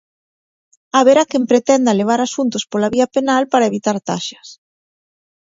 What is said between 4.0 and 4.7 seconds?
taxas.